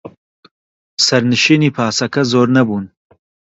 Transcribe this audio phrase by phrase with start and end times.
[1.05, 2.85] سەرنشینی پاسەکە زۆر نەبوون.